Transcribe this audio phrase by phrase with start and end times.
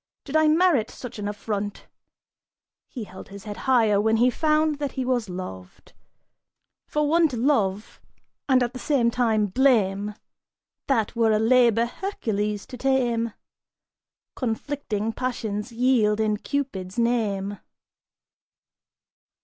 [0.25, 1.85] Did I merit such an affront'?"
[2.87, 5.93] He held his head higher when he found that he was loved.
[6.87, 8.01] For one to love,
[8.49, 10.15] and at the same time, blame,
[10.87, 13.33] That were a labor Hercules to tame!
[14.35, 17.59] Conflicting passions yield in Cupid's name.